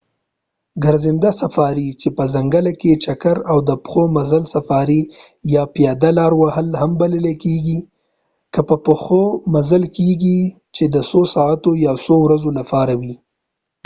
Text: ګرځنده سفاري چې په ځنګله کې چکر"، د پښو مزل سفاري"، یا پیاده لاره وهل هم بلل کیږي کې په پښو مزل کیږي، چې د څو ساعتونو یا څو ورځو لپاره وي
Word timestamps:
ګرځنده 0.83 1.31
سفاري 1.41 1.87
چې 1.99 2.07
په 2.17 2.23
ځنګله 2.33 2.73
کې 2.81 2.91
چکر"، 3.03 3.37
د 3.69 3.71
پښو 3.83 4.01
مزل 4.17 4.43
سفاري"، 4.53 5.01
یا 5.53 5.63
پیاده 5.73 6.09
لاره 6.17 6.37
وهل 6.41 6.67
هم 6.81 6.91
بلل 7.01 7.25
کیږي 7.43 7.79
کې 8.53 8.61
په 8.69 8.75
پښو 8.85 9.23
مزل 9.53 9.83
کیږي، 9.97 10.39
چې 10.75 10.83
د 10.93 10.95
څو 11.09 11.19
ساعتونو 11.33 11.81
یا 11.85 11.93
څو 12.05 12.15
ورځو 12.25 12.49
لپاره 12.59 12.93
وي 13.01 13.15